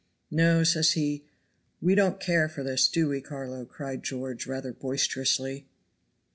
[0.31, 1.25] No, says he;
[1.79, 5.67] we don't care for this, do we, Carlo?" cried George, rather boisterously.